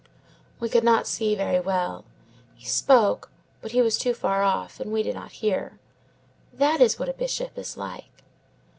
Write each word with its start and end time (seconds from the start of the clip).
We 0.59 0.67
could 0.67 0.83
not 0.83 1.05
see 1.05 1.35
very 1.35 1.59
well. 1.59 2.05
He 2.55 2.65
spoke; 2.65 3.29
but 3.61 3.71
he 3.71 3.83
was 3.83 3.99
too 3.99 4.15
far 4.15 4.41
off, 4.41 4.79
and 4.79 4.91
we 4.91 5.03
did 5.03 5.13
not 5.13 5.31
hear. 5.43 5.77
That 6.51 6.81
is 6.81 6.97
what 6.97 7.07
a 7.09 7.13
bishop 7.13 7.55
is 7.55 7.77
like." 7.77 8.23